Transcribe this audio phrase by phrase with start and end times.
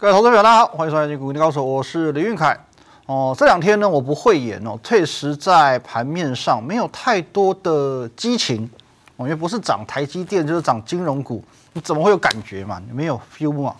[0.00, 2.56] 各位投资朋友，大家好，欢迎收看《股民高手》，我是李运凯。
[3.06, 8.70] 哦，这两天呢，我不会演哦，确实在盘面上没有太多的激情
[9.16, 12.80] 哦，因为不是涨台积电就是涨金融股，你怎么会有感觉嘛？
[12.86, 13.74] 你没有 feel 嘛？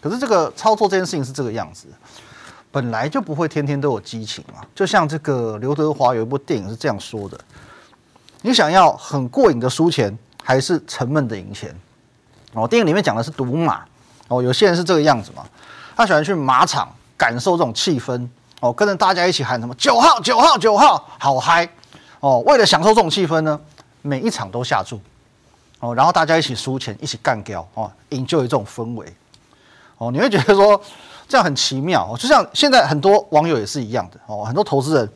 [0.00, 1.88] 可是这个操作这件事情是这个样子，
[2.70, 4.60] 本来就不会天天都有激情嘛。
[4.76, 7.36] 就像这个刘德华有一部电影是这样说的：
[8.42, 11.74] 你想要很过瘾的输钱，还是沉闷的赢钱？
[12.52, 13.84] 哦，电影里面讲的是赌马
[14.28, 15.44] 哦，有些人是这个样子嘛。
[15.96, 18.28] 他喜欢去马场感受这种气氛
[18.60, 21.68] 哦，跟着大家一起喊什么九号九号九号，好嗨
[22.20, 22.38] 哦！
[22.46, 23.60] 为了享受这种气氛呢，
[24.00, 24.98] 每一场都下注
[25.80, 29.06] 哦，然后大家一起输钱，一起干掉哦，营救一种氛围
[29.98, 30.80] 哦，你会觉得说
[31.28, 35.08] 这样很奇妙哦，就像现在很多网友也是一样的哦，很多投资人，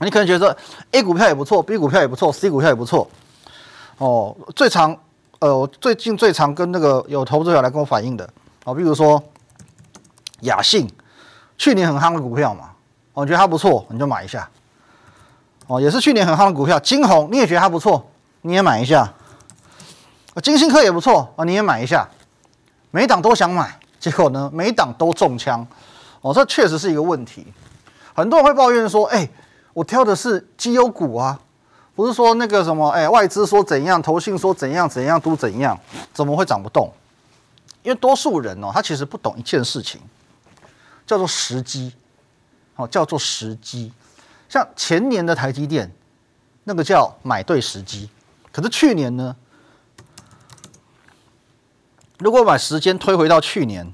[0.00, 0.56] 你可能觉得
[0.92, 3.08] A 股票也不错，B 股票也不错，C 股票也不错
[3.96, 4.94] 哦，最常
[5.38, 8.28] 呃，我最近最常跟那个有投资者来跟我反映的
[8.64, 9.20] 哦，比如说。
[10.40, 10.88] 雅信
[11.56, 12.70] 去年很夯的股票嘛，
[13.12, 14.48] 我觉得它不错，你就买一下。
[15.66, 18.08] 哦，也是去年很夯的股票，金红你也觉得它不错，
[18.42, 19.12] 你也买一下。
[20.42, 22.08] 金星科也不错啊，你也买一下。
[22.90, 25.66] 每档都想买，结果呢，每档都中枪。
[26.20, 27.46] 哦，这确实是一个问题。
[28.14, 29.28] 很多人会抱怨说：“哎，
[29.74, 31.38] 我挑的是绩优股啊，
[31.94, 35.78] 不是说那个什么，哎，外资说怎样，投信说怎样怎样都怎样，
[36.14, 36.90] 怎么会涨不动？
[37.82, 40.00] 因为多数人哦，他其实不懂一件事情。”
[41.08, 41.94] 叫做时机，
[42.76, 43.90] 哦，叫做时机。
[44.46, 45.90] 像前年的台积电，
[46.64, 48.10] 那个叫买对时机。
[48.52, 49.34] 可是去年呢？
[52.18, 53.90] 如果把时间推回到去年，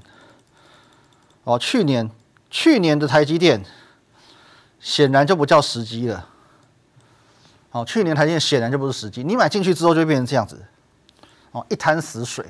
[1.45, 2.11] 哦，去年
[2.49, 3.63] 去年的台积电
[4.79, 6.27] 显然就不叫时机了。
[7.71, 9.23] 哦，去年台积电显然就不是时机。
[9.23, 10.61] 你买进去之后就变成这样子，
[11.51, 12.45] 哦，一滩死水。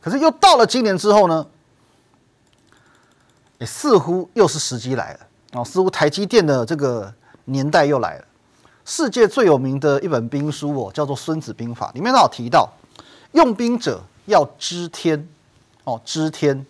[0.00, 1.46] 可是又到了今年之后呢？
[3.66, 5.20] 似乎又是时机来了
[5.52, 7.12] 哦，似乎台积电的这个
[7.44, 8.24] 年代又来了。
[8.84, 12.70] 世界最有名的一本兵书哦，叫做《孙子兵法》，里面都有提到，
[13.32, 15.28] 用兵者要知天
[15.84, 16.64] 哦，知天，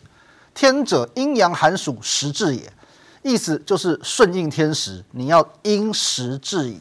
[0.53, 2.73] 天者阴阳寒暑时至也，
[3.23, 6.81] 意思就是顺应天时，你要因时制宜，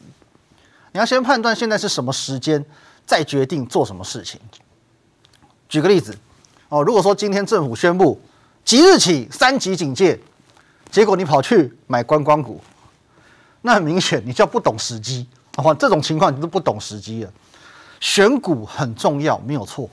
[0.92, 2.64] 你要先判断现在是什么时间，
[3.06, 4.40] 再决定做什么事情。
[5.68, 6.16] 举个例子
[6.68, 8.20] 哦，如果说今天政府宣布。
[8.64, 10.18] 即日起三级警戒，
[10.90, 12.60] 结果你跑去买观光股，
[13.62, 15.26] 那很明显你叫不懂时机。
[15.56, 17.32] 哦，这种情况你都不懂时机了。
[17.98, 19.88] 选股很重要，没有错。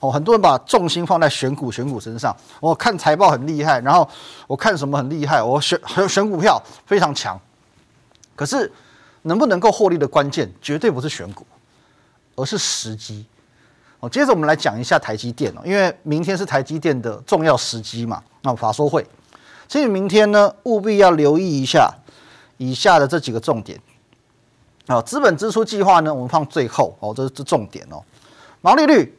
[0.00, 2.34] 哦，很多人把重心放在选股、选股身上。
[2.58, 4.08] 我看财报很厉害，然后
[4.46, 5.78] 我看什么很厉害，我选
[6.08, 7.40] 选股票非常强。
[8.34, 8.70] 可是
[9.22, 11.46] 能不能够获利的关键，绝对不是选股，
[12.34, 13.24] 而是时机。
[14.00, 18.22] 哦，接着我们来讲一下台积电哦，因为明天是台积电的重要时机嘛。
[18.40, 19.06] 那法说会，
[19.68, 21.92] 所以明天呢，务必要留意一下
[22.56, 23.78] 以下的这几个重点。
[24.86, 28.02] 啊，资本支出计划呢，我们放最后哦，这是重点哦。
[28.62, 29.14] 毛利率，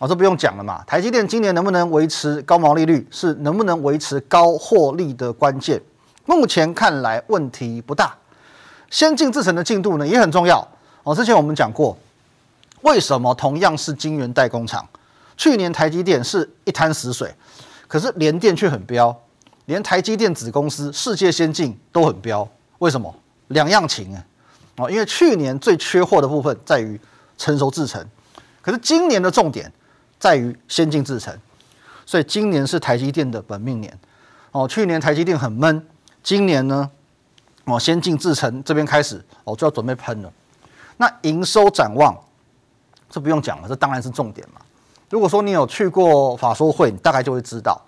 [0.00, 0.82] 哦，这不用讲了嘛。
[0.84, 5.80] 台积电今年能不能维持高毛利率，是能不能维持高获利的关键。
[6.26, 8.12] 目前看来问题不大。
[8.90, 10.66] 先进制程的进度呢，也很重要
[11.04, 11.14] 哦。
[11.14, 11.96] 之前我们讲过。
[12.82, 14.86] 为什么同样是晶圆代工厂，
[15.36, 17.32] 去年台积电是一滩死水，
[17.88, 19.16] 可是联电却很彪，
[19.66, 22.46] 连台积电子公司世界先进都很彪，
[22.78, 23.14] 为什么？
[23.48, 24.24] 两样情啊，
[24.78, 26.98] 哦，因为去年最缺货的部分在于
[27.38, 28.04] 成熟制程，
[28.60, 29.70] 可是今年的重点
[30.18, 31.36] 在于先进制程，
[32.06, 33.96] 所以今年是台积电的本命年，
[34.50, 35.86] 哦，去年台积电很闷，
[36.22, 36.90] 今年呢，
[37.66, 40.32] 哦，先进制程这边开始哦就要准备喷了，
[40.96, 42.16] 那营收展望。
[43.12, 44.60] 这不用讲了，这当然是重点嘛。
[45.10, 47.78] 如果说你有去过法说会，你大概就会知道，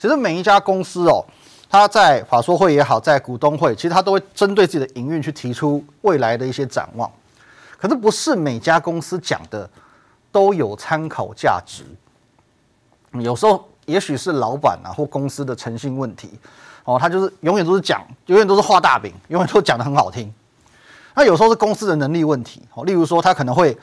[0.00, 1.24] 其实每一家公司哦，
[1.70, 7.08] 它在法说会也好，在股东会，其实它都会针对自己的营运去提出未来的一些展望。
[7.78, 9.70] 可是不是每家公司讲的
[10.32, 11.84] 都有参考价值，
[13.12, 16.30] 有时候也许是老板啊或公司的诚信问题
[16.82, 20.34] 哦，他就是永远都是讲，永远都是画大饼，永远都讲的很好听。
[21.14, 23.78] 那有时候是公司的能力问题哦，例如说他可能会。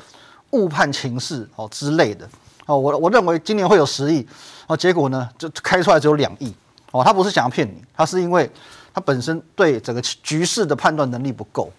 [0.51, 2.27] 误判情势哦之类的
[2.65, 4.25] 哦，我我认为今年会有十亿
[4.68, 6.53] 哦，结果呢就开出来只有两亿
[6.92, 8.50] 哦，他不是想要骗你，他是因为
[8.94, 11.71] 他本身对整个局势的判断能力不够。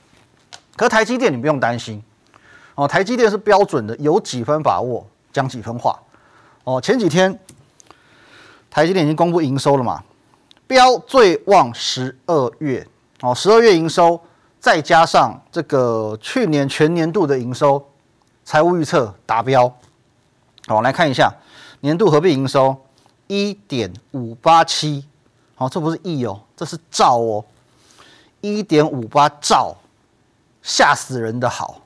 [0.76, 2.02] 可是台积电你不用担心
[2.74, 5.98] 哦，台积电是标准的有几分把握讲几分话
[6.64, 6.80] 哦。
[6.80, 7.38] 前几天
[8.70, 10.02] 台积电已经公布营收了嘛，
[10.66, 12.86] 标最旺十二月
[13.20, 14.18] 哦，十二月营收
[14.58, 17.86] 再加上这个去年全年度的营收。
[18.44, 19.72] 财务预测达标，
[20.66, 21.32] 好，来看一下
[21.80, 22.76] 年度合并营收
[23.26, 25.06] 一点五八七，
[25.54, 27.44] 好，这不是亿哦，这是兆哦，
[28.40, 29.76] 一点五八兆，
[30.62, 31.80] 吓死人的好。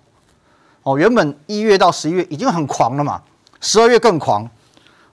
[0.83, 0.99] 哦。
[0.99, 3.23] 原本一月到十一月已经很狂了嘛，
[3.61, 4.49] 十二月更狂。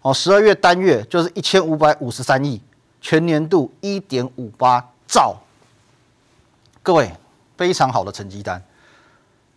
[0.02, 2.62] 哦，十二月单月就是一千五百五十三亿，
[3.00, 5.38] 全年度一点五八兆，
[6.82, 7.10] 各位
[7.56, 8.62] 非常好的成绩单。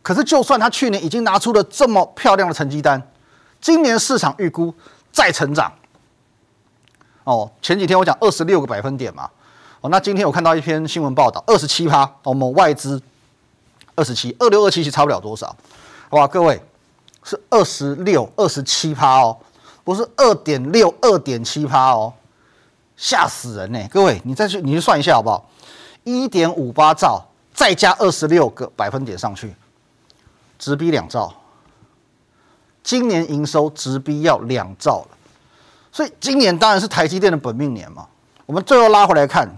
[0.06, 3.02] 可是，就算他去年已经拿出了这么漂亮的成绩单，
[3.60, 4.72] 今年市场预估
[5.10, 5.72] 再成长。
[7.24, 9.28] 哦，前几天我讲二十六个百分点嘛，
[9.80, 13.02] 哦，那今天我看到一篇新闻报道，二十七趴哦，某外资
[13.96, 15.48] 二十七，二六二七其实差不了多少，
[16.08, 16.28] 好吧？
[16.28, 16.62] 各位
[17.24, 19.36] 是二十六二十七趴哦，
[19.82, 22.12] 不是二点六二点七趴哦，
[22.96, 23.88] 吓死人呢！
[23.90, 25.50] 各位，你再去你去算一下好不好？
[26.04, 27.20] 一点五八兆
[27.52, 29.52] 再加二十六个百分点上去。
[30.58, 31.34] 直逼两兆，
[32.82, 35.16] 今年营收直逼要两兆了，
[35.90, 38.06] 所以今年当然是台积电的本命年嘛。
[38.44, 39.48] 我们最后拉回来看，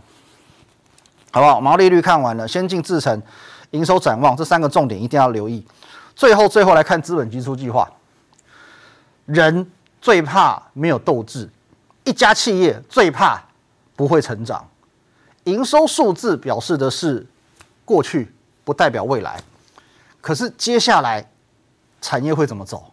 [1.30, 1.60] 好不好？
[1.60, 3.22] 毛利率看完了，先进制程、
[3.72, 5.64] 营收展望这三个重点一定要留意。
[6.16, 7.88] 最后，最后来看资本支出计划。
[9.26, 11.48] 人最怕没有斗志，
[12.04, 13.38] 一家企业最怕
[13.94, 14.66] 不会成长。
[15.44, 17.26] 营收数字表示的是
[17.84, 18.32] 过去，
[18.64, 19.38] 不代表未来。
[20.20, 21.25] 可是接下来
[22.00, 22.93] 产业会怎么走？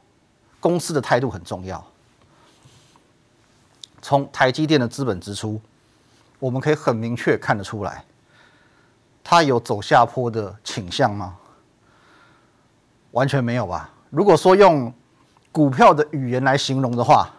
[0.60, 1.86] 公司的态度很重要。
[4.02, 5.60] 从台积电的资本支出，
[6.40, 8.04] 我们可以很明确看得出来，
[9.24, 11.36] 它有走下坡的倾向吗？
[13.12, 13.90] 完全没有吧。
[14.10, 14.94] 如果说用
[15.52, 17.30] 股票的语言来形容的话，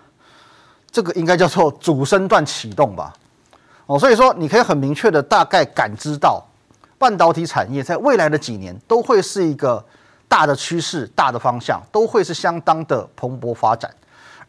[0.90, 3.12] 这个应该叫做主升段启动吧。
[3.86, 6.44] 哦，所以说你可以很明确的大概感知到。
[6.98, 9.84] 半导体产业在未来的几年都会是一个
[10.28, 13.94] 大的趋势、大的方向，都会是相当的蓬勃发展。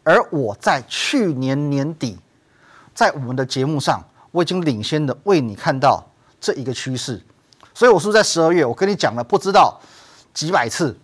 [0.02, 2.18] 而我在去年年底，
[2.94, 6.02] 在我们的节目上，我已经领先的为你看到
[6.40, 7.22] 这一个趋势。
[7.74, 9.78] 所以我是在十二月，我跟你讲了不知道
[10.32, 10.96] 几百次，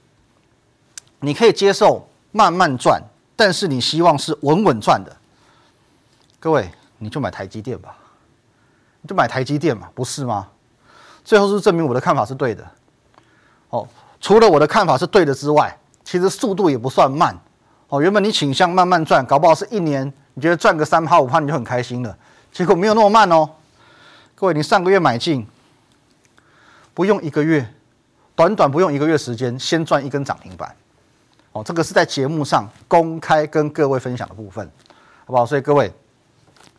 [1.21, 3.01] 你可以接受慢慢赚，
[3.37, 5.15] 但是你希望是稳稳赚的。
[6.41, 7.97] 各位，你就买台积电吧，
[9.03, 10.49] 你就买台积电嘛，不是吗？
[11.25, 12.63] 最后是证明我的看法是对的，
[13.71, 13.89] 哦，
[14.21, 15.75] 除了我的看法是对的之外，
[16.05, 17.35] 其实速度也不算慢，
[17.89, 22.15] 哦，原本你倾向慢慢赚，搞不好是一年你觉得赚个三趴五趴你就很开心了，
[22.53, 23.49] 结果没有那么慢哦。
[24.35, 25.47] 各位，你上个月买进，
[26.93, 27.67] 不用一个月，
[28.35, 30.77] 短短不用一个月时间，先赚一根涨停板，
[31.53, 34.71] 哦，这个是在节目上公开跟各位分享的部分，
[35.25, 35.47] 好不好？
[35.47, 35.91] 所以各位，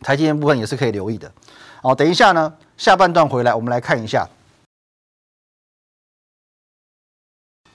[0.02, 1.32] 台积电部分也是可以留意的，
[1.82, 4.24] 哦，等一下呢，下半段回来我们来看一下。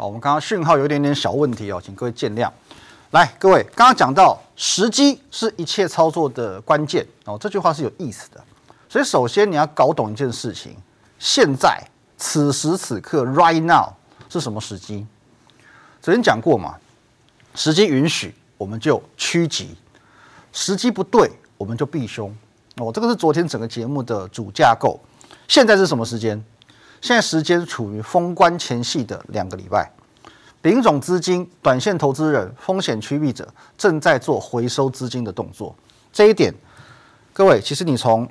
[0.01, 2.49] 好，我们刚刚讯号有点点小问题哦，请各位见谅。
[3.11, 8.43] 来，各位，刚刚讲到时机是一切操作的关键哦，这句话是有意思的。
[8.89, 10.75] 所以，首先你要搞懂一件事情：
[11.19, 11.79] 现在
[12.17, 13.93] 此时此刻，right now
[14.27, 15.05] 是什么时机？
[16.01, 16.75] 昨天讲过嘛，
[17.53, 19.77] 时机允许我们就趋吉，
[20.51, 22.35] 时机不对我们就避凶。
[22.77, 24.99] 哦，这个是昨天整个节目的主架构。
[25.47, 26.43] 现在是什么时间？
[27.01, 29.91] 现在时间处于封关前夕的两个礼拜，
[30.61, 35.75] 丙种资金、短线投资人、风险趋避者正在做回收资金的动作。
[36.13, 36.53] 这一点，
[37.33, 38.29] 各位，其实你从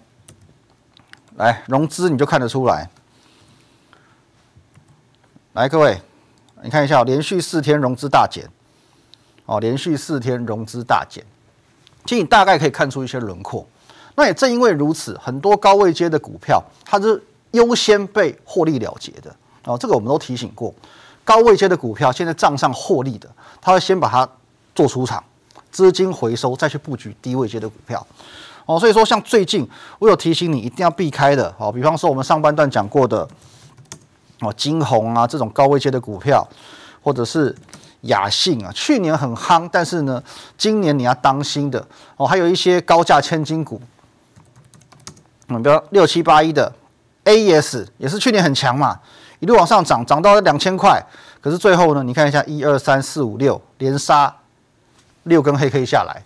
[1.35, 2.89] 来融资你就看得出来。
[5.55, 6.01] 来，各位，
[6.63, 8.49] 你看一下，连续四天融资大减，
[9.47, 11.25] 哦，连续四天融资大减，
[12.05, 13.67] 其实你大概可以看出一些轮廓。
[14.15, 17.21] 那也正因为如此，很多高位阶的股票，它是。
[17.53, 20.73] 优先被获利了结的哦，这个我们都提醒过，
[21.25, 23.29] 高位阶的股票现在账上获利的，
[23.61, 24.29] 他会先把它
[24.75, 25.23] 做出场，
[25.71, 28.07] 资金回收再去布局低位阶的股票
[28.65, 28.81] 哦。
[28.81, 33.29] 所以说，像最近我有提醒你一定要避开的哦，比方说我们上半段讲过的
[34.41, 36.49] 哦，金红啊这种高位阶的股票，
[37.03, 37.55] 或者是
[38.03, 40.23] 雅信啊，去年很夯，但是呢，
[40.57, 43.79] 今年你要当心的哦，还有一些高价千金股，
[45.49, 46.73] 嗯，比如六七八一的。
[47.25, 48.99] A E S 也是去年很强嘛，
[49.41, 51.05] 一路往上涨，涨到两千块。
[51.41, 54.35] 可是最后呢，你看一下一二三四五六连杀
[55.25, 56.23] 六根黑 K 下来，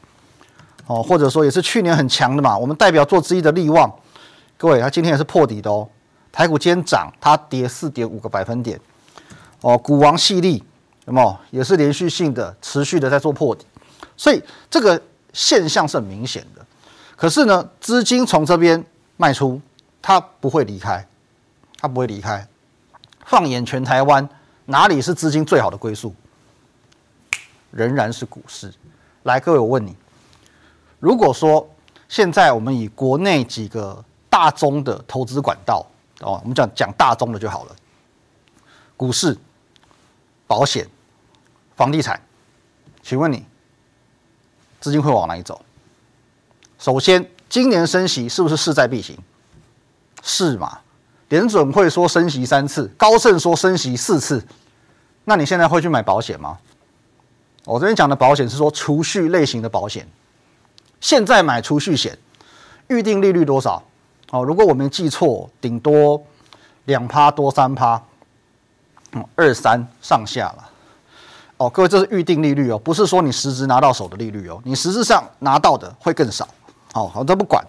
[0.86, 2.56] 哦，或者说也是去年很强的嘛。
[2.56, 3.92] 我们代表作之一的利旺，
[4.56, 5.88] 各位，它今天也是破底的哦。
[6.32, 8.80] 台股今天涨，它跌四点五个百分点。
[9.60, 10.62] 哦，股王系利
[11.06, 11.36] 有没有？
[11.50, 13.64] 也是连续性的、持续的在做破底，
[14.16, 15.00] 所以这个
[15.32, 16.64] 现象是很明显的。
[17.16, 18.84] 可是呢，资金从这边
[19.16, 19.60] 卖出。
[20.06, 21.02] 他不会离开，
[21.78, 22.46] 他不会离开。
[23.24, 24.28] 放眼全台湾，
[24.66, 26.14] 哪里是资金最好的归宿？
[27.70, 28.70] 仍然是股市。
[29.22, 29.96] 来，各位，我问你，
[31.00, 31.66] 如果说
[32.06, 35.86] 现在我们以国内几个大宗的投资管道
[36.20, 37.76] 哦，我们讲讲大宗的就好了，
[38.98, 39.34] 股市、
[40.46, 40.86] 保险、
[41.76, 42.20] 房地产，
[43.02, 43.46] 请问你
[44.82, 45.64] 资金会往哪里走？
[46.78, 49.16] 首先，今年升息是不是势在必行？
[50.24, 50.78] 是嘛？
[51.28, 54.44] 联准会说升息三次，高盛说升息四次，
[55.24, 56.58] 那你现在会去买保险吗？
[57.64, 60.06] 我这边讲的保险是说储蓄类型的保险。
[61.00, 62.16] 现在买储蓄险，
[62.88, 63.82] 预定利率多少？
[64.30, 66.22] 哦，如果我没记错，顶多
[66.86, 68.02] 两趴多三趴，
[69.12, 70.70] 嗯，二三上下了。
[71.58, 76.48] 哦，各位，这是预定利率哦，不是说你实质拿到手的利率哦，你实质上拿到的会更少。
[76.94, 77.64] 哦，好，这不管。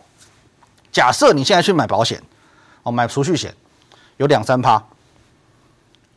[0.92, 2.22] 假设你现在去买保险，
[2.86, 3.52] 哦，买储蓄险，
[4.18, 4.82] 有两三趴，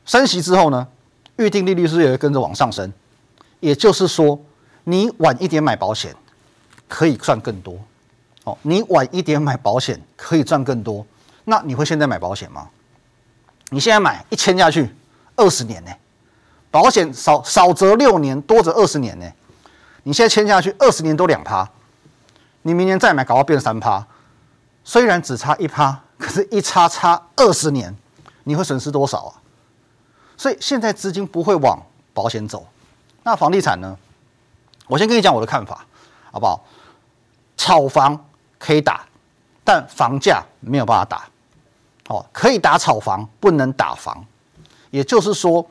[0.04, 0.87] 升息之后呢，
[1.37, 2.92] 预定利率是不是也会跟着往上升？
[3.60, 4.38] 也就是说，
[4.84, 6.14] 你晚一点买保险，
[6.87, 7.78] 可以赚更多。
[8.44, 11.04] 哦，你晚一点买保险可以赚更多，
[11.44, 12.68] 那你会现在买保险吗？
[13.70, 14.94] 你现在买一签下去，
[15.37, 15.90] 二十年呢？
[16.70, 19.26] 保险少少则六年，多则二十年呢？
[20.02, 21.66] 你现在签下去二十年都两趴，
[22.60, 24.06] 你明年再买，搞到变三趴，
[24.84, 27.94] 虽然只差一趴，可是一差差二十年，
[28.44, 29.32] 你会损失多少啊？
[30.37, 31.80] 所以现在资金不会往
[32.12, 32.66] 保险走。
[33.22, 33.96] 那房地产呢？
[34.87, 35.84] 我先跟你讲我的看法，
[36.32, 36.64] 好不好？
[37.56, 38.26] 炒房
[38.58, 39.04] 可以打，
[39.64, 41.28] 但房价没有办法打。
[42.08, 44.25] 哦，可以打炒房，不能打房。
[44.90, 45.64] 也就是说，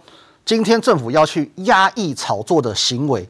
[0.45, 3.27] 今天政府要去压抑炒作的行为，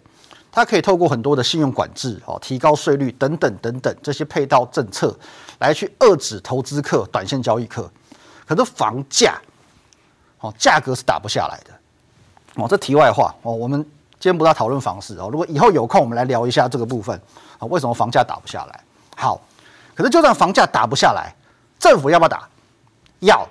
[0.57, 5.15] 它可以透过很多的信用管制，哦，提高税率等等等等这些配套政策，
[5.59, 7.87] 来去遏制投资客、短线交易客。
[8.47, 9.39] 可是房价，
[10.39, 11.71] 哦，价格是打不下来的。
[12.55, 13.85] 哦，这题外话哦，我们。
[14.19, 17.15] 今天不要讨论房市哦，如果以后有空，我们来聊一下这个部分
[17.59, 18.83] 啊，为什么房价打不下来？
[19.15, 19.39] 好，
[19.93, 21.31] 可是就算房价打不下来，
[21.77, 22.49] 政府要不要打？
[23.19, 23.47] 要，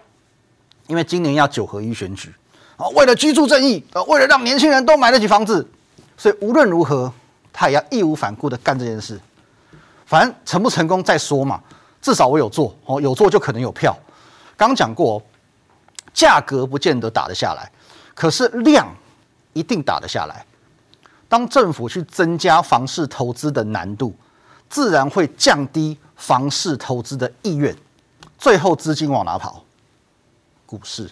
[0.88, 2.34] 因为今年要九合一选举
[2.76, 5.64] 啊，为了居住正义啊，为了让年轻人都买得起房子，
[6.16, 7.12] 所以无论如何，
[7.52, 9.20] 他也要义无反顾的干这件事。
[10.06, 11.60] 反正成不成功再说嘛，
[12.00, 13.96] 至少我有做哦，有做就可能有票。
[14.56, 15.20] 刚讲过，
[16.14, 17.70] 价格不见得打得下来，
[18.14, 18.86] 可是量
[19.52, 20.46] 一定打得下来。
[21.28, 24.14] 当政府去增加房市投资的难度，
[24.68, 27.76] 自然会降低房市投资的意愿，
[28.38, 29.64] 最后资金往哪跑？
[30.64, 31.10] 股市，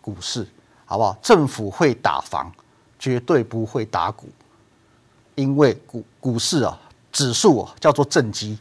[0.00, 0.46] 股市，
[0.86, 1.16] 好不好？
[1.20, 2.50] 政府会打房，
[3.02, 4.28] 绝对不会打鼓，
[5.34, 6.78] 因为股股市啊，
[7.10, 8.56] 指数啊叫做正基，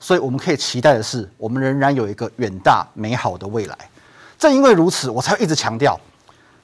[0.00, 3.76] 所以我们可以期待的是，我们仍然有一个远大美好的未来。
[4.38, 6.00] 正因为如此，我才一直强调，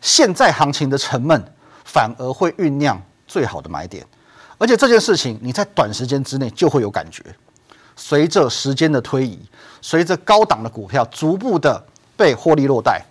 [0.01, 1.45] 现在行情的沉闷。
[1.85, 4.07] 反而会酝酿最好的买点，
[4.57, 7.23] 而且这件事情你在短时间之内就会有感觉。
[7.97, 9.39] 随着时间的推移，
[9.83, 11.85] 随着高档的股票逐步的
[12.17, 13.05] 被获利落袋，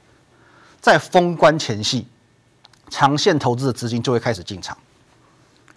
[0.80, 2.08] 在封关前夕，
[2.92, 4.78] 长线投资的资金就会开始进场。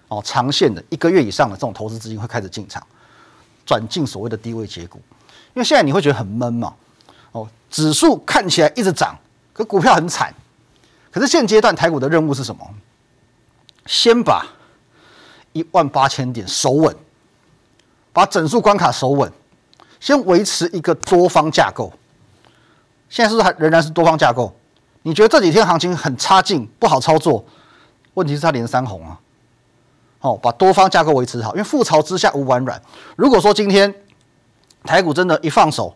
[0.09, 2.87] 哦，长线的一个月以上的这种投资资金会开始进场，
[3.65, 5.01] 转进所谓的低位接股。
[5.55, 6.75] 因为现在你会觉得很闷嘛，
[7.33, 9.17] 哦，指数看起来一直涨，
[9.55, 10.35] 可股票很惨。
[11.11, 12.69] 可是现阶段台股的任务是什么？
[13.87, 14.45] 先把
[15.53, 16.95] 一万八千点守稳，
[18.13, 19.33] 把整数关卡守稳，
[20.01, 21.93] 先维持一个多方架构。
[23.09, 24.55] 现在是不是还仍然是多方架构？
[25.07, 27.45] 你觉得这几天行情很差劲，不好操作？
[28.15, 29.21] 问题是它连三红啊！
[30.21, 32.81] 哦，把多方架构维持好，因为覆巢之下无完卵。
[33.15, 33.95] 如果说今天
[34.83, 35.95] 台股真的一放手，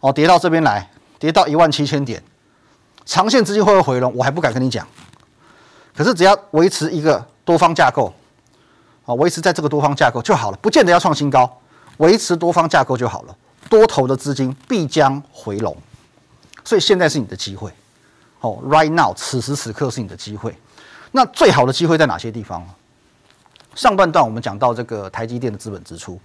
[0.00, 2.22] 哦，跌到这边来，跌到一万七千点。
[3.06, 4.12] 长线资金会不会回笼？
[4.14, 4.86] 我还不敢跟你讲。
[5.96, 8.12] 可是只要维持一个多方架构，
[9.06, 11.50] 啊，维持在这个多方架构就好了，不见得要创新高，
[11.96, 13.34] 维持多方架构就好了。
[13.70, 15.74] 多头的资金必将回笼，
[16.62, 17.72] 所以现在是你的机会。
[18.40, 20.56] 哦，right now，此时此刻是你的机会。
[21.12, 22.66] 那最好的机会在哪些地方？
[23.74, 26.18] 上半段我们讲到这个台积电的资本支出，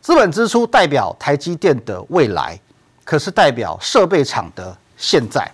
[0.00, 2.58] 资本支出代表台积电的未来，
[3.04, 5.50] 可是代表设备厂的现在。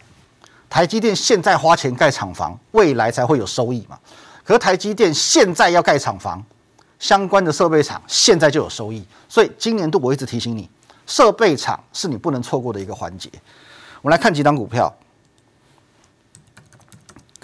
[0.71, 3.99] 台积电现在花钱盖厂房，未来才会有收益嘛？
[4.43, 6.45] 可是台积电现在要盖厂房，
[6.99, 10.69] 相关的设备厂现在就有收益，所以今年度我一直提醒你，
[11.07, 13.31] 设备厂是你不能错过的一个环节。
[14.03, 14.93] 我们来看几档股票，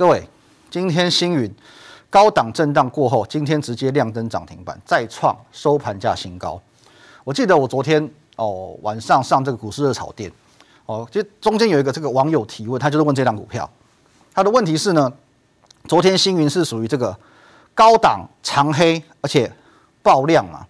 [0.00, 0.26] 各位，
[0.70, 1.54] 今天星云
[2.08, 6.58] 高档震荡过后，今天直接亮灯涨停板，再创收盘价新高。
[7.22, 10.32] 我记得我昨天哦晚上上这个股市热炒店。
[10.86, 13.68] 哦，就中间有一个这个网友提问，他就是问这张股票，
[14.32, 15.12] 他的问题是呢，
[15.86, 17.14] 昨天星云是属于这个
[17.74, 19.52] 高档长黑，而且
[20.02, 20.66] 爆量嘛，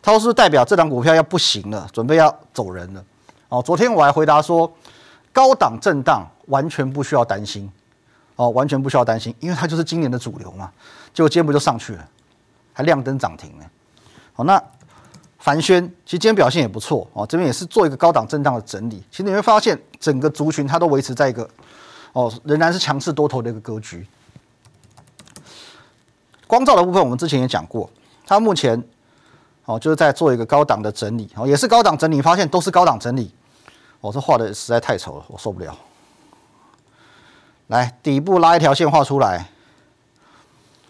[0.00, 3.04] 他说是代表这档股票要不行了，准备要走人了。
[3.48, 4.72] 哦，昨天我还回答说，
[5.32, 7.68] 高档震荡完全不需要担心，
[8.38, 10.70] 哦，完全不需要担心，因为它就是今年的主流嘛。
[11.12, 12.08] 结果今天不就上去了，
[12.72, 13.64] 还亮灯涨停呢。
[14.32, 14.62] 好，那
[15.40, 19.02] 凡轩其实今天表现也不错哦，这边也是做一个高档震荡的整理。
[19.10, 21.48] 其实你会发现整个族群它都维持在一个
[22.12, 24.06] 哦，仍然是强势多头的一个格局。
[26.46, 27.90] 光照的部分我们之前也讲过，
[28.24, 28.80] 它目前
[29.64, 33.34] 哦就是在做一个高档的整理，哦也是高档整理，发现都是高档整理。
[34.00, 35.76] 我这画的实在太丑了，我受不了。
[37.68, 39.48] 来，底部拉一条线画出来。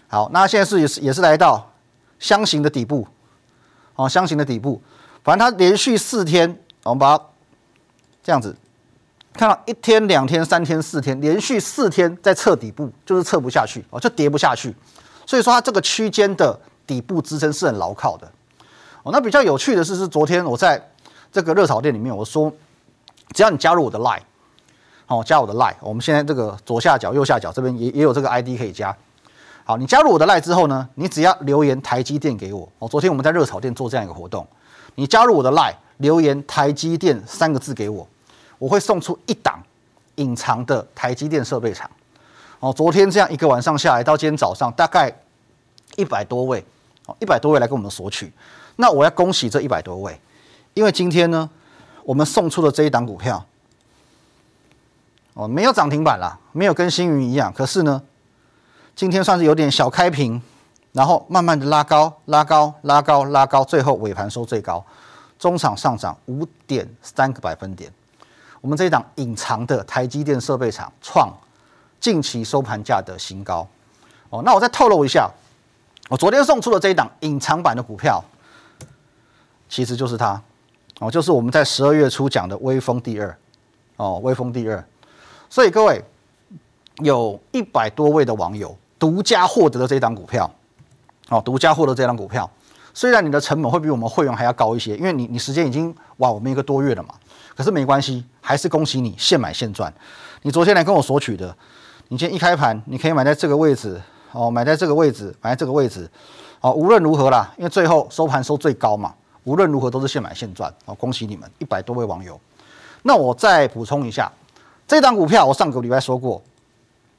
[0.08, 1.70] 好，那现在是也是也是来到
[2.18, 3.06] 箱型的底部，
[3.94, 4.80] 哦，箱型的底部，
[5.22, 7.24] 反正它连续四天，我们把它
[8.22, 8.56] 这样子
[9.34, 14.74] 看到一天、两天、三天、四天，连续四天在测底部，就是测不下去，哦，就跌不下去。
[15.26, 18.26] 所以说它这个区间的底部支撑是很牢靠的。
[19.02, 20.82] 哦，那比较有趣的是，是昨天我在
[21.30, 22.52] 这个热炒店里面我说。
[23.34, 24.22] 只要你加入我的 Line，
[25.10, 28.94] 好，加我的 Line，我们现在这个左下角、右下角这边也也有这个 ID 可以加。
[29.64, 32.68] 好，你加入我的 Line 之后呢，你只要留言台积电给我。
[32.78, 34.46] 哦，昨天我们在热炒店做这样一个活动，
[34.96, 38.06] 你加入我的 Line，留言台积电三个字给我，
[38.58, 39.62] 我会送出一档
[40.16, 41.90] 隐藏的台积电设备厂。
[42.60, 45.10] 哦，昨天这样一个晚上下来，到今天早上大概
[45.96, 46.62] 一百多位，
[47.06, 48.30] 哦，一百多位来跟我们索取。
[48.76, 50.20] 那我要恭喜这一百多位，
[50.74, 51.48] 因为今天呢。
[52.04, 53.44] 我们送出的这一档股票，
[55.38, 58.02] 哦，没有涨停板啦，没有跟星云一样，可是呢，
[58.96, 60.42] 今天算是有点小开平，
[60.90, 64.84] 然后慢慢的拉高，拉高，拉高，拉高，最后尾盘收最高，
[65.38, 67.88] 中场上涨五点三个百分点。
[68.60, 71.32] 我们这一档隐藏的台积电设备厂创
[72.00, 73.64] 近期收盘价的新高。
[74.30, 75.30] 哦，那我再透露一下，
[76.08, 78.20] 我昨天送出的这一档隐藏版的股票，
[79.68, 80.42] 其实就是它。
[80.98, 83.38] 哦，就是我们在十二月初讲的微风第二，
[83.98, 84.84] 哦，微风第二，
[85.50, 86.02] 所以各位
[86.98, 90.50] 有一百多位的网友独家获得了这张股票，
[91.28, 92.50] 哦，独家获得这张股票，
[92.92, 97.14] 虽然你的成本会比我们会员还要高一些，因为你你时间已经晚我们一个多月了嘛，
[97.56, 99.92] 可是没关系，还是恭喜你现买现赚。
[100.42, 101.56] 你昨天来跟我索取的，
[102.08, 104.00] 你今天一开盘你可以买在这个位置，
[104.32, 106.10] 哦，买在这个位置，买在这个位置，
[106.60, 109.14] 哦，无论如何啦，因为最后收盘收最高嘛。
[109.44, 110.94] 无论如何都是现买现赚哦！
[110.96, 112.38] 恭喜你们一百多位网友。
[113.02, 114.30] 那我再补充一下，
[114.88, 116.42] 这档股票我上个礼拜说过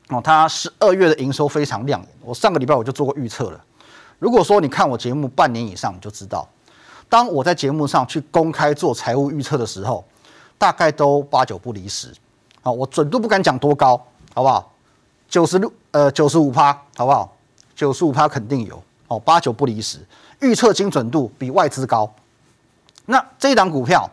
[0.08, 2.10] 哦，它十二月的营收非常亮眼。
[2.22, 3.64] 我上个礼拜我就做过预测了。
[4.18, 6.50] 如果说你看我节目半年以上，你就知道，
[7.08, 10.04] 当我在节目上去公开做财务预测的时候，
[10.58, 12.12] 大概都八九不离十。
[12.64, 13.96] 好，我准度不敢讲多高，
[14.34, 14.74] 好不好？
[15.30, 17.32] 九十六呃九十五趴，好不好？
[17.76, 20.00] 九十五趴肯定有哦，八九不离十。
[20.40, 22.12] 预测精准度比外资高，
[23.06, 24.10] 那这一档股票，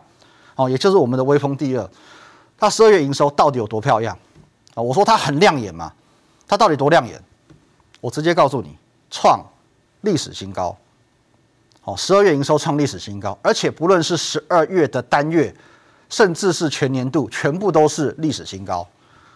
[0.55, 1.89] 哦，也就是我们的微风第二，
[2.57, 4.17] 它十二月营收到底有多漂亮
[4.73, 4.81] 啊？
[4.81, 5.93] 我说它很亮眼嘛，
[6.47, 7.21] 它到底多亮眼？
[8.01, 8.75] 我直接告诉你，
[9.09, 9.43] 创
[10.01, 10.75] 历史新高，
[11.83, 15.53] 哦，十二月营收创历史新高，而且不论是十二月的单月，
[16.09, 18.87] 甚至是全年度，全部都是历史新高，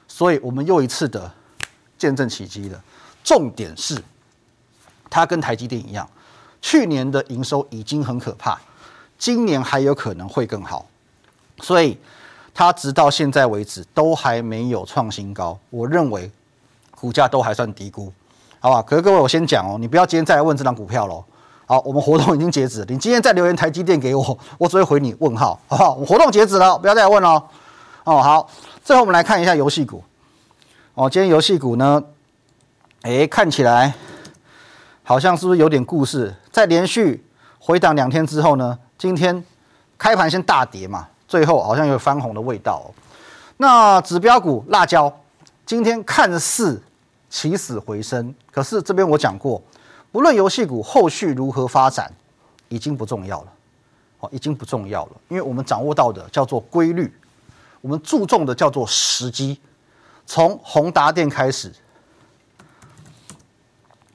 [0.08, 1.32] 所以我们又一次的
[1.98, 2.84] 见证奇迹了。
[3.24, 4.02] 重点是，
[5.10, 6.10] 它跟台积电一样。
[6.62, 8.60] 去年的营收已经很可怕，
[9.18, 10.86] 今年还有可能会更好，
[11.60, 11.98] 所以
[12.62, 15.58] 它直到现在为止都还没有创新高。
[15.72, 16.32] 我认为
[16.92, 18.14] 股价都还算低估，
[18.60, 18.84] 好吧？
[18.84, 21.26] 可是各位，我先讲哦，你不要今天再来问这张股票喽。
[21.66, 25.94] 好，我们活动已经截止，你今天再留言台积电给我， 我只会回你问号，好不好？
[25.96, 27.44] 我活动截止了，不要再来问了。
[28.04, 28.48] 哦，好，
[28.84, 30.04] 最后我们来看一下游戏股。
[30.94, 32.04] 哦，今天游戏股呢，
[33.02, 33.92] 哎，看起来。
[35.02, 36.32] 好像是不是有点故事？
[36.52, 37.26] 在连续
[37.58, 39.44] 回档两天之后呢，今天
[39.98, 42.92] 开盘先大跌嘛，最后好像有翻红的味道。
[43.56, 45.10] 那指标股辣椒
[45.66, 46.84] 今天看似
[47.30, 49.62] 起死回生，可是这边我讲过，
[50.12, 52.12] 不论游戏股后续如何发展，
[52.68, 53.48] 已经不重要了。
[54.20, 57.10] 哦，已经不重要了，因为我们掌握到的叫做规律，
[57.80, 59.58] 我们注重的叫做时机。
[60.26, 61.72] 从宏达电开始。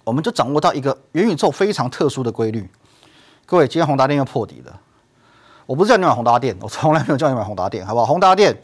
[0.05, 2.71] 我们就掌握到一个元宇宙非常特殊的规律。
[3.47, 4.81] 各位，今天宏达电又破底了。
[5.67, 8.07] 我不是叫你买宏达电，我从来没有叫你买宏达电，好不好？
[8.07, 8.57] 宏达电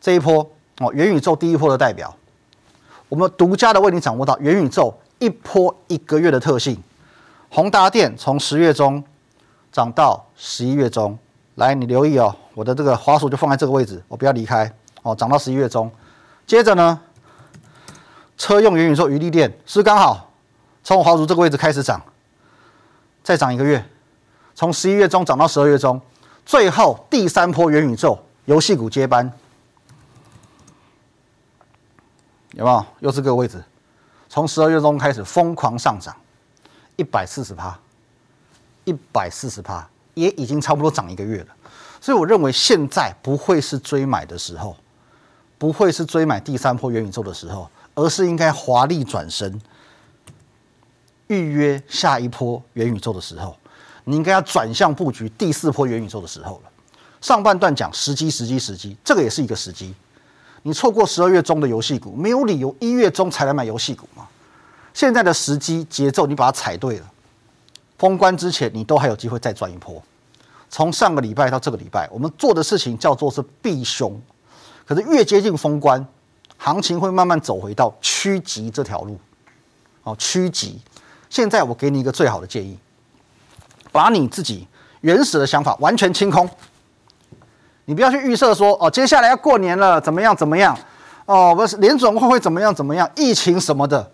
[0.00, 2.14] 这一波哦，元宇宙第一波的代表，
[3.08, 6.80] 我们独家的为你掌握到元宇宙一波一个月的特性。
[7.48, 9.02] 宏达电从十月中
[9.72, 11.18] 涨到十一月中，
[11.54, 14.70] 来，你留意哦，我的这个滑鼠就放在这个位置，我不要离开
[15.02, 15.90] 哦，涨到十一月中。
[16.46, 17.00] 接着呢，
[18.36, 20.30] 车用元宇宙余力电是刚好。
[20.82, 21.98] 从我华族这个位置开始涨，
[23.22, 23.82] 再涨一个月，
[24.54, 25.98] 从十一月中涨到十二月中，
[26.44, 29.32] 最后第三波元宇宙游戏股接班，
[32.52, 32.86] 有没有？
[33.00, 33.62] 又是这个位置，
[34.28, 36.14] 从十二月中开始疯狂上涨，
[36.96, 37.78] 一百四十趴，
[38.84, 41.46] 一百四十趴，也已经差不多涨一个月了。
[42.00, 44.76] 所以我认为现在不会是追买的时候，
[45.56, 49.58] 不会是追买第三波元宇宙的时候，而是应该华丽转身，
[51.28, 53.56] 预约下一波元宇宙的时候。
[54.04, 56.70] 你应该要转向布局第四波元宇宙的时候了。
[57.20, 59.94] 上半段讲时机，时机，时机，这个也是一个时机。
[60.62, 64.26] 你错过十二月中的游戏股，没有理由一月中才来买游戏股嘛？
[64.92, 67.10] 现在的时机节奏，你把它踩对了，
[67.98, 70.02] 封关之前你都还有机会再赚一波。
[70.70, 74.20] 从上个礼拜到这个礼拜，我们做的事情叫做是避凶，
[74.86, 76.06] 可是越接近封关，
[76.56, 79.18] 行情会慢慢走回到趋吉这条路。
[80.02, 80.80] 哦，趋吉。
[81.30, 82.78] 现在我给你一个最好的建议。
[83.94, 84.66] 把你自己
[85.02, 86.50] 原始的想法完全清空，
[87.84, 90.76] 你不要去预设说哦，接下来要过年了，怎么样怎么样？
[91.26, 93.08] 哦，不是联总会会怎么样怎么样？
[93.14, 94.10] 疫情什么的，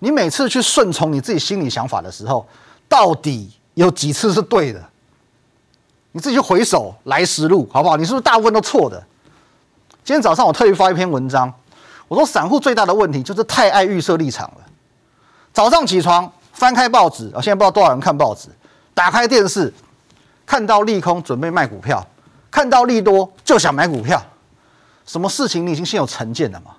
[0.00, 2.44] 你每次去顺从你自己心里想法的时候，
[2.88, 4.82] 到底有几次是对的？
[6.10, 7.96] 你自己去回首来时路，好不好？
[7.96, 9.00] 你是不是大部分都错的？
[10.02, 11.54] 今天早上我特意发一篇文章，
[12.08, 14.64] 我说散户最大的问题就是太爱预设立场了。
[15.52, 18.48] 早上起床翻开报纸啊，现在不知道多少人看报纸。
[18.94, 19.72] 打开电视，
[20.46, 22.06] 看到利空准备卖股票，
[22.50, 24.24] 看到利多就想买股票。
[25.04, 26.70] 什么事情你已经先有成见了嘛？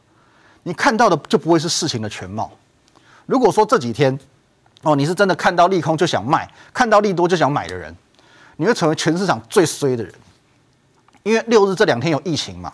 [0.63, 2.49] 你看到的就不会是事情的全貌。
[3.27, 4.17] 如果说这几天
[4.81, 7.95] 哦，你是真的看到利空就想卖，看到利多就想买的人，
[8.55, 10.13] 你会成为全市场最衰的人。
[11.23, 12.71] 因为六日这两天有疫情嘛，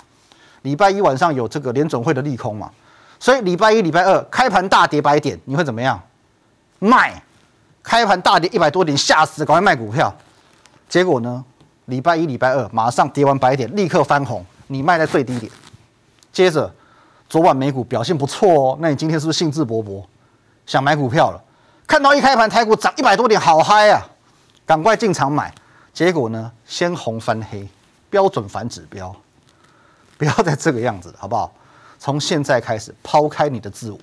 [0.62, 2.72] 礼拜一晚上有这个联准会的利空嘛，
[3.20, 6.02] 所以礼拜一、礼拜二开盘大跌百点，你会怎么样？
[6.80, 7.22] 卖。
[7.84, 10.14] 开盘大跌一百多点，吓死，赶快卖股票。
[10.88, 11.44] 结果呢？
[11.86, 15.52] 礼拜一、礼拜二马上跌完百点，立刻翻红，你卖在最低点。
[16.32, 16.72] 接着，
[17.28, 20.04] 昨晚美股表现不错哦，那你今天是不是兴致勃勃
[20.66, 21.42] 想买股票了？
[21.88, 24.08] 看到一开盘台股涨一百多点，好嗨啊！
[24.66, 25.54] 赶快进场买。
[25.94, 26.50] 结果呢？
[26.66, 27.68] 先红翻黑，
[28.10, 29.14] 标准反指标。
[30.18, 31.52] 不要再这个样子，好不好？
[32.00, 34.00] 从现在开始，抛开你的自我。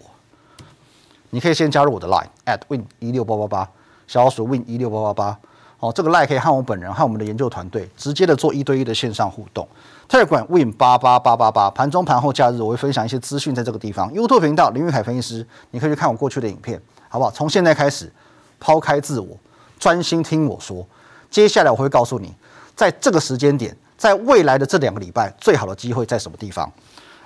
[1.30, 3.70] 你可以先加入我的 line at win 一六八八八，
[4.06, 5.38] 小老鼠 win 一六八八八。
[5.80, 9.66] 哦，这个 line 可以和我本人和我们的研究团队直接的做一对一的线上互动。
[10.08, 14.12] Telegram win 八八八八八，盘中、盘后、假日我会分享一些资讯在这个地方。
[14.12, 17.30] YouTube 频道林玉凯分析师，你可以去看我过去的影片，好不好？
[17.30, 18.12] 从现在开始，
[18.58, 19.36] 抛开自我，
[19.78, 20.84] 专心听我说。
[21.30, 22.34] 接下来我会告诉你，
[22.74, 26.68] 在这个时间点，在未来的这两个礼拜，最好的机会在什么地方。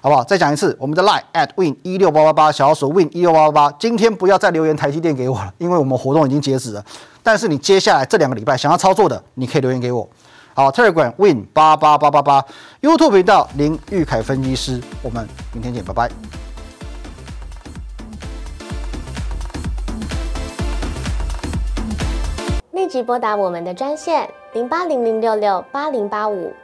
[0.02, 0.24] 好不好？
[0.24, 3.76] 再讲一次，我们的 line at win 一六八八八，小鼠 win 一六八八八。
[3.78, 6.84] 今天不要再留言台积电给我了，因为我们活动已经截止了。
[7.22, 10.08] 但是你接下来这两个礼拜想要操作的，你可以留言给我。
[10.54, 12.44] 好，Telegram win 八八八八八
[12.80, 16.10] ，YouTube 频道林玉凯分析师，我们明天见，拜拜。
[22.72, 26.52] 立即拨打我们的专线零八零零六六八零八五。